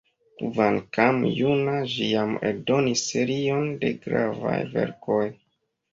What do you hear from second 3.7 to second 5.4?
de gravaj verkoj.